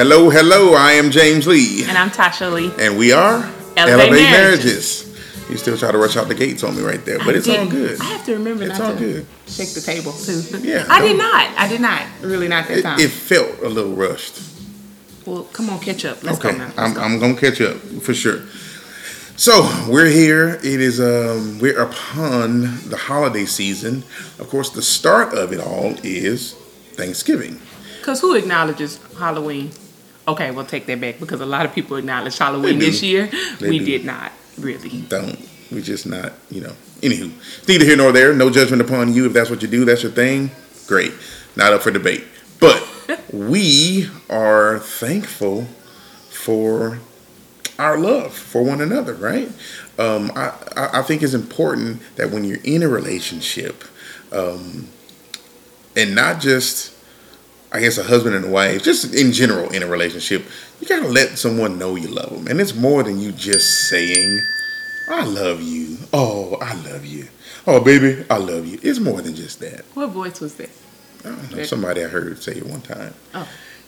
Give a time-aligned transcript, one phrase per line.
[0.00, 0.72] Hello, hello.
[0.72, 2.72] I am James Lee, And I'm Tasha Lee.
[2.78, 5.04] and we are Elevate Marriages.
[5.50, 7.66] You still try to rush out the gates on me right there, but it's all
[7.66, 8.00] good.
[8.00, 9.26] I have to remember It's not all to good.
[9.46, 10.40] shake the table too.
[10.62, 11.20] Yeah, I did don't-
[11.58, 12.02] I did not.
[12.22, 12.98] Really not that It, time.
[12.98, 14.40] it felt a little rushed.
[15.26, 16.24] well, come on, catch up.
[16.24, 16.72] Let's okay, go now.
[16.78, 17.00] I'm, go.
[17.02, 18.40] I'm gonna catch up for sure.
[19.36, 20.58] So we're here.
[20.64, 24.04] It is um we're upon the holiday season.
[24.38, 26.54] Of course, the start of it all is
[26.94, 27.60] Thanksgiving.
[27.98, 29.72] Because who acknowledges Halloween?
[30.30, 33.28] Okay, we'll take that back because a lot of people acknowledge Halloween this year.
[33.58, 33.84] They we do.
[33.84, 35.02] did not really.
[35.08, 35.36] Don't
[35.72, 36.72] we just not you know?
[37.00, 37.32] Anywho,
[37.66, 38.32] neither here nor there.
[38.32, 39.84] No judgment upon you if that's what you do.
[39.84, 40.52] That's your thing.
[40.86, 41.12] Great,
[41.56, 42.24] not up for debate.
[42.60, 42.80] But
[43.32, 45.64] we are thankful
[46.28, 47.00] for
[47.76, 49.48] our love for one another, right?
[49.98, 53.82] Um, I, I I think it's important that when you're in a relationship,
[54.30, 54.88] um,
[55.96, 56.94] and not just,
[57.72, 60.44] I guess, a husband and a wife, just in general in a relationship,
[60.80, 64.40] you gotta let someone know you love them, and it's more than you just saying,
[65.08, 67.28] "I love you." Oh, I love you.
[67.66, 68.80] Oh, baby, I love you.
[68.82, 69.84] It's more than just that.
[69.94, 70.70] What voice was that?
[71.24, 71.62] I don't know.
[71.62, 73.14] Somebody I heard say it one time.
[73.34, 73.46] Oh.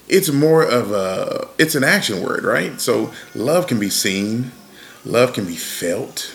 [0.08, 2.80] It's more of a, it's an action word, right?
[2.80, 4.52] So love can be seen,
[5.04, 6.32] love can be felt,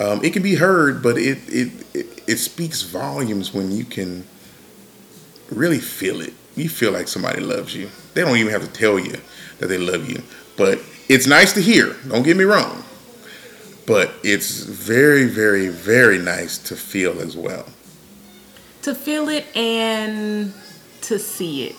[0.00, 4.24] um, it can be heard, but it, it it it speaks volumes when you can
[5.50, 6.34] really feel it.
[6.58, 7.88] You feel like somebody loves you.
[8.14, 9.16] They don't even have to tell you
[9.58, 10.22] that they love you,
[10.56, 11.94] but it's nice to hear.
[12.08, 12.82] Don't get me wrong,
[13.86, 17.66] but it's very, very, very nice to feel as well.
[18.82, 20.52] to feel it and
[21.02, 21.76] to see it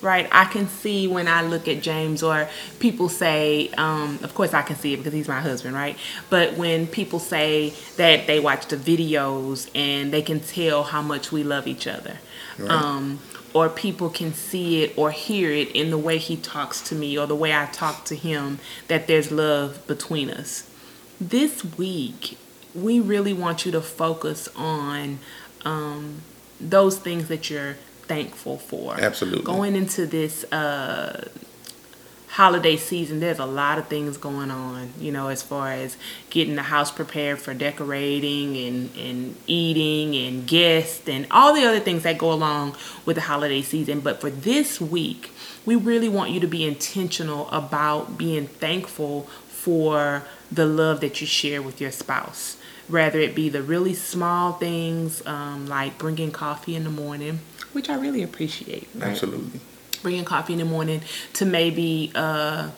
[0.00, 4.52] right i can see when i look at james or people say um, of course
[4.52, 5.96] i can see it because he's my husband right
[6.28, 11.32] but when people say that they watch the videos and they can tell how much
[11.32, 12.18] we love each other
[12.58, 12.70] Right.
[12.70, 13.18] um,
[13.54, 17.18] or people can see it or hear it in the way he talks to me
[17.18, 20.68] or the way i talk to him that there's love between us
[21.28, 22.36] this week,
[22.74, 25.18] we really want you to focus on
[25.64, 26.22] um,
[26.60, 28.98] those things that you're thankful for.
[28.98, 29.44] Absolutely.
[29.44, 31.28] Going into this uh,
[32.32, 35.98] holiday season, there's a lot of things going on, you know, as far as
[36.30, 41.78] getting the house prepared for decorating and, and eating and guests and all the other
[41.78, 44.00] things that go along with the holiday season.
[44.00, 45.30] But for this week,
[45.66, 51.26] we really want you to be intentional about being thankful for the love that you
[51.26, 52.56] share with your spouse.
[52.88, 57.40] Rather it be the really small things um, like bringing coffee in the morning,
[57.74, 58.88] which I really appreciate.
[58.94, 59.10] right?
[59.10, 59.60] Absolutely.
[60.02, 61.02] Bringing coffee in the morning
[61.34, 62.70] to maybe uh,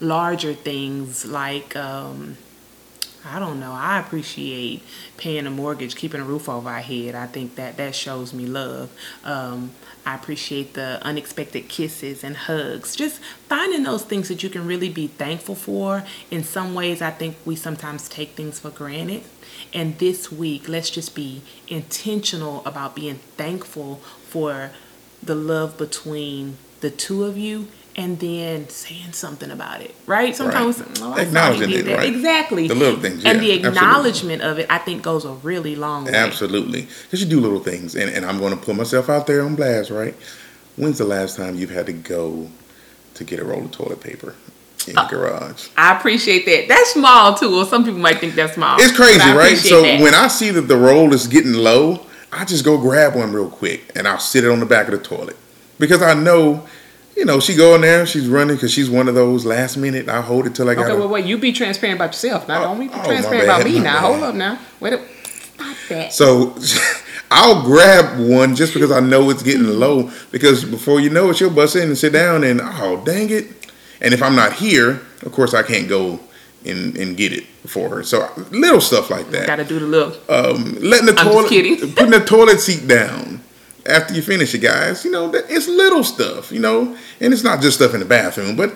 [0.00, 2.36] larger things like um,
[3.24, 3.72] I don't know.
[3.72, 4.82] I appreciate
[5.16, 7.14] paying a mortgage, keeping a roof over our head.
[7.14, 8.90] I think that that shows me love.
[9.22, 9.70] Um,
[10.04, 12.96] I appreciate the unexpected kisses and hugs.
[12.96, 16.02] Just finding those things that you can really be thankful for.
[16.32, 19.22] In some ways, I think we sometimes take things for granted.
[19.72, 23.96] And this week, let's just be intentional about being thankful
[24.28, 24.72] for
[25.22, 30.34] the love between the two of you and then saying something about it, right?
[30.34, 30.88] Sometimes Right.
[31.02, 32.08] oh, I saw he Acknowledging it, right.
[32.14, 32.68] Exactly.
[32.68, 33.68] The little things, and yeah, the absolutely.
[33.78, 36.12] acknowledgement of it, I think, goes a really long way.
[36.14, 36.88] Absolutely.
[37.04, 37.94] Because you do little things.
[37.94, 40.14] And, and I'm going to put myself out there on blast, right?
[40.76, 42.48] When's the last time you've had to go
[43.14, 44.34] to get a roll of toilet paper
[44.88, 45.68] in Uh, the garage?
[45.76, 46.68] I appreciate that.
[46.68, 48.80] That's small too, or some people might think that's small.
[48.80, 49.58] It's crazy, right?
[49.58, 50.00] So that.
[50.00, 53.50] when I see that the roll is getting low, I just go grab one real
[53.50, 55.36] quick and I'll sit it on the back of the toilet.
[55.82, 56.64] Because I know,
[57.16, 60.08] you know, she go in there, she's running because she's one of those last minute,
[60.08, 62.46] I hold it till I got okay, well, wait, you be transparent about yourself.
[62.46, 63.92] Now, Oh, don't be oh, transparent about me my now.
[63.94, 64.00] bad.
[64.12, 64.60] Hold up now.
[64.78, 66.12] Wait a Stop that.
[66.12, 66.56] So
[67.32, 70.12] I'll grab one just because I know it's getting low.
[70.30, 73.46] Because before you know it, she'll bust in and sit down, and oh dang it!
[74.00, 76.20] And if I'm not here, of course I can't go
[76.64, 78.02] and, and get it for her.
[78.04, 79.48] So little stuff like that.
[79.48, 80.12] Got to do the little.
[80.28, 81.92] Um, letting the I'm toilet, kidding.
[81.92, 83.40] putting the toilet seat down
[83.86, 85.04] after you finish it, guys.
[85.04, 86.52] You know it's little stuff.
[86.52, 88.72] You know, and it's not just stuff in the bathroom, but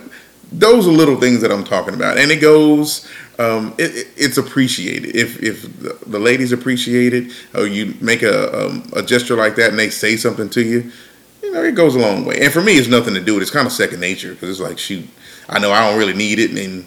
[0.52, 3.08] those are little things that I'm talking about, and it goes.
[3.38, 8.22] Um, it, it- it's appreciated if if the, the ladies appreciate it, or you make
[8.22, 10.90] a um, a gesture like that, and they say something to you.
[11.42, 12.40] You know, it goes a long way.
[12.40, 13.42] And for me, it's nothing to do with.
[13.42, 13.44] it.
[13.44, 15.06] It's kind of second nature because it's like, shoot,
[15.48, 16.86] I know I don't really need it, and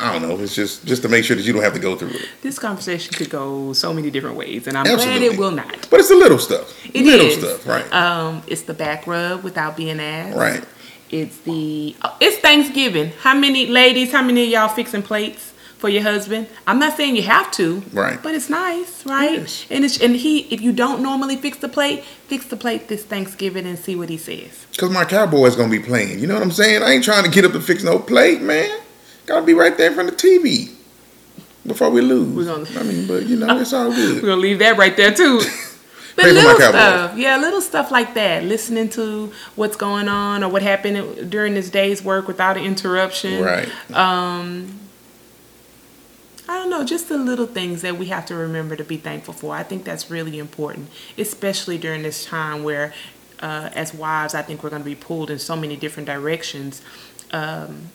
[0.00, 0.38] I don't know.
[0.38, 2.28] It's just just to make sure that you don't have to go through it.
[2.42, 5.20] This conversation could go so many different ways, and I'm Absolutely.
[5.20, 5.88] glad it will not.
[5.90, 6.74] But it's the little stuff.
[6.94, 7.38] It little is.
[7.38, 7.92] stuff, right?
[7.92, 10.36] Um, it's the back rub without being asked.
[10.36, 10.64] right.
[11.10, 13.12] It's the oh, it's Thanksgiving.
[13.20, 14.12] How many ladies?
[14.12, 15.48] How many of y'all fixing plates
[15.78, 16.48] for your husband.
[16.66, 18.20] I'm not saying you have to, Right.
[18.22, 19.40] But it's nice, right?
[19.40, 19.66] Yes.
[19.70, 23.04] And it's and he, if you don't normally fix the plate, fix the plate this
[23.04, 24.66] Thanksgiving and see what he says.
[24.72, 26.18] Because my Cowboys going to be playing.
[26.18, 26.82] You know what I'm saying?
[26.82, 28.80] I ain't trying to get up and fix no plate, man.
[29.28, 30.70] Got to be right there in front of the TV
[31.66, 32.34] before we lose.
[32.34, 34.16] We're gonna- I mean, but you know, it's all good.
[34.22, 35.40] We're gonna leave that right there too.
[36.16, 38.42] But little stuff, yeah, little stuff like that.
[38.42, 43.40] Listening to what's going on or what happened during this day's work without an interruption.
[43.40, 43.68] Right.
[43.94, 44.80] Um,
[46.48, 49.32] I don't know, just the little things that we have to remember to be thankful
[49.32, 49.54] for.
[49.54, 52.92] I think that's really important, especially during this time where,
[53.38, 56.82] uh, as wives, I think we're going to be pulled in so many different directions.
[57.32, 57.90] Um,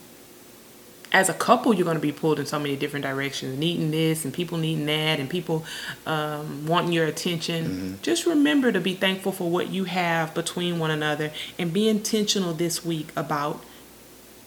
[1.14, 4.24] as a couple, you're going to be pulled in so many different directions, needing this
[4.24, 5.64] and people needing that, and people
[6.06, 8.00] um, wanting your attention.
[8.02, 12.52] Just remember to be thankful for what you have between one another, and be intentional
[12.52, 13.62] this week about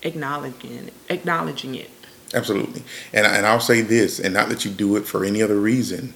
[0.04, 1.90] acknowledging acknowledging it.
[2.34, 2.84] Absolutely.
[3.14, 6.14] And, and I'll say this, and not that you do it for any other reason,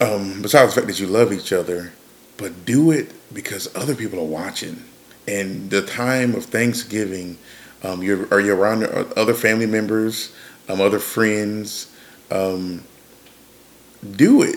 [0.00, 1.92] um, besides the fact that you love each other,
[2.38, 4.84] but do it because other people are watching.
[5.28, 7.36] And the time of Thanksgiving,
[7.82, 8.84] um, you're, are you around
[9.16, 10.32] other family members,
[10.68, 11.92] um, other friends?
[12.30, 12.84] Um,
[14.16, 14.56] do it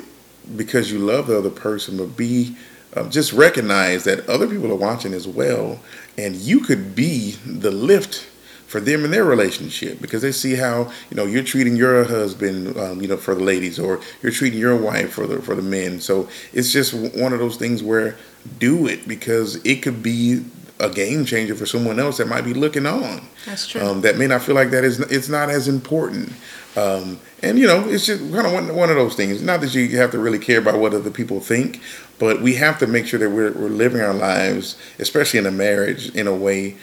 [0.55, 2.55] because you love the other person, but be
[2.95, 5.79] um, just recognize that other people are watching as well,
[6.17, 8.27] and you could be the lift
[8.67, 12.77] for them in their relationship because they see how you know you're treating your husband,
[12.77, 15.61] um, you know, for the ladies, or you're treating your wife for the for the
[15.61, 15.99] men.
[15.99, 18.17] So it's just one of those things where
[18.59, 20.45] do it because it could be
[20.79, 23.27] a game changer for someone else that might be looking on.
[23.45, 23.81] That's true.
[23.81, 26.33] Um, that may not feel like that is it's not as important.
[26.75, 29.41] Um, and you know, it's just kind of one, one of those things.
[29.41, 31.81] Not that you have to really care about what other people think,
[32.19, 35.51] but we have to make sure that we're, we're living our lives, especially in a
[35.51, 36.75] marriage, in a way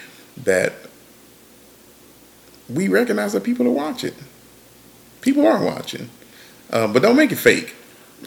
[0.45, 0.73] that
[2.69, 4.15] we recognize that people are watching.
[5.21, 6.09] People are watching,
[6.73, 7.75] um, but don't make it fake.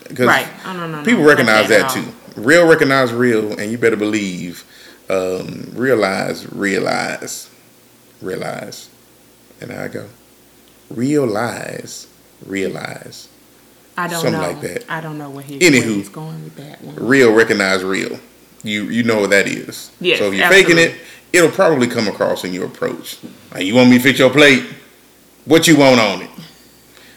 [0.07, 0.47] Because Right.
[0.65, 1.05] Oh, no, no, no.
[1.05, 2.13] people Not recognize that, too.
[2.35, 4.63] Real recognize real, and you better believe,
[5.09, 7.49] um, realize, realize,
[8.21, 8.89] realize.
[9.61, 10.07] And I go,
[10.89, 12.07] realize,
[12.45, 13.29] realize.
[13.97, 14.47] I don't Something know.
[14.49, 14.85] like that.
[14.89, 15.79] I don't know where, he, Anywho.
[15.79, 16.95] where he's going with that one.
[16.95, 18.19] Real recognize real.
[18.63, 19.91] You you know what that is.
[20.01, 20.95] Yes, so if you're faking it,
[21.31, 23.19] it'll probably come across in your approach.
[23.53, 24.63] Like, you want me to fix your plate?
[25.45, 26.29] What you want on it?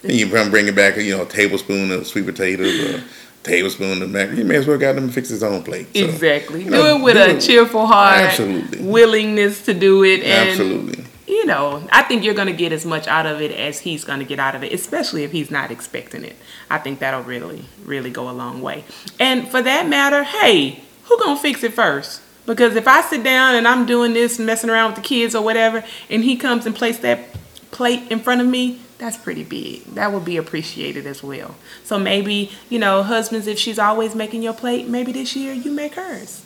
[0.03, 3.03] Then you come bring it back, you know, a tablespoon of sweet potatoes or a
[3.43, 4.39] tablespoon of macaroni.
[4.39, 5.89] You may as well got him to fix his own plate.
[5.95, 6.65] So, exactly.
[6.65, 7.41] you do it with do a it.
[7.41, 8.81] cheerful heart, Absolutely.
[8.83, 11.05] willingness to do it, and Absolutely.
[11.27, 14.05] you know, I think you're going to get as much out of it as he's
[14.05, 16.37] going to get out of it, especially if he's not expecting it.
[16.71, 18.85] I think that'll really, really go a long way.
[19.19, 22.23] And for that matter, hey, who gonna fix it first?
[22.47, 25.43] Because if I sit down and I'm doing this, messing around with the kids or
[25.45, 27.35] whatever, and he comes and places that
[27.71, 29.85] plate in front of me, that's pretty big.
[29.95, 31.55] That would be appreciated as well.
[31.85, 35.71] So maybe, you know, husbands, if she's always making your plate, maybe this year you
[35.73, 36.45] make hers.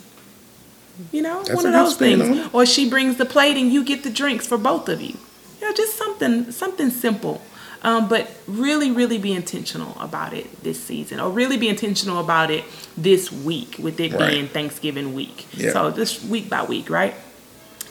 [1.10, 2.50] You know, That's one of those on things.
[2.52, 5.16] Or she brings the plate and you get the drinks for both of you.
[5.60, 7.40] You know, just something something simple.
[7.84, 12.48] Um, but really, really be intentional about it this season, or really be intentional about
[12.50, 12.64] it
[12.96, 14.30] this week, with it Right.
[14.30, 15.46] being Thanksgiving week.
[15.56, 15.72] Yeah.
[15.72, 17.14] So just week by week, right?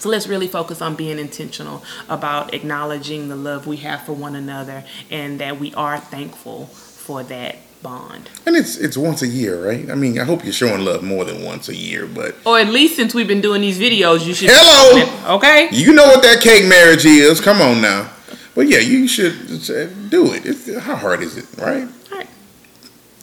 [0.01, 4.35] So let's really focus on being intentional about acknowledging the love we have for one
[4.35, 8.31] another, and that we are thankful for that bond.
[8.47, 9.91] And it's it's once a year, right?
[9.91, 12.69] I mean, I hope you're showing love more than once a year, but Or at
[12.69, 14.49] least since we've been doing these videos, you should.
[14.51, 15.35] Hello!
[15.35, 15.69] Okay.
[15.71, 17.39] you know what that cake marriage is.
[17.39, 18.09] Come on now.
[18.55, 19.33] But yeah, you should
[19.69, 20.47] uh, do it.
[20.47, 21.87] It's, how hard is it, right?
[22.11, 22.27] All right.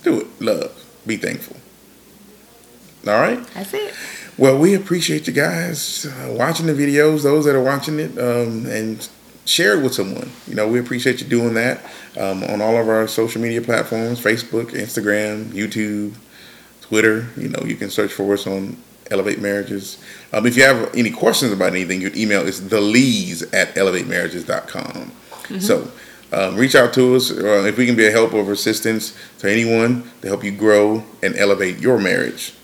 [0.05, 0.41] Do it.
[0.41, 0.73] Love.
[1.05, 1.57] Be thankful.
[3.05, 3.45] All right.
[3.49, 3.95] That's it.
[4.39, 8.67] Well, we appreciate you guys uh, watching the videos, those that are watching it, um,
[8.67, 9.09] and
[9.45, 10.31] share it with someone.
[10.47, 11.85] You know, we appreciate you doing that
[12.17, 16.15] um, on all of our social media platforms Facebook, Instagram, YouTube,
[16.83, 17.27] Twitter.
[17.37, 18.77] You know, you can search for us on
[19.11, 20.01] Elevate Marriages.
[20.33, 25.13] Um, if you have any questions about anything, your email is thelees at elevatemarriages.com.
[25.61, 25.91] So
[26.33, 29.51] um, reach out to us uh, if we can be a help or assistance to
[29.51, 32.55] anyone to help you grow and elevate your marriage.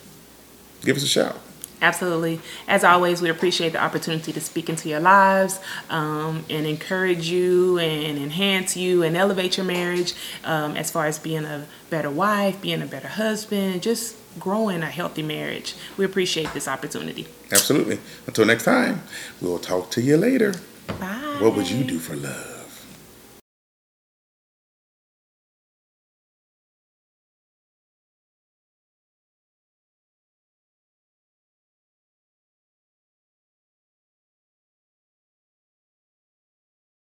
[0.83, 1.41] Give us a shout.
[1.85, 2.41] Absolutely.
[2.67, 5.61] As always, we appreciate the opportunity to speak into your lives
[5.91, 10.15] um, and encourage you and enhance you and elevate your marriage
[10.45, 14.87] um, as far as being a better wife, being a better husband, just growing a
[14.87, 15.75] healthy marriage.
[15.99, 17.29] We appreciate this opportunity.
[17.53, 17.99] Absolutely.
[18.27, 19.03] Until next time,
[19.43, 20.55] we'll talk to you later.
[20.87, 21.37] Bye.
[21.39, 22.54] What would you do for love?